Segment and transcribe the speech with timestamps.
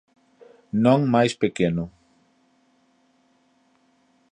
[0.83, 1.85] Non máis pequeno.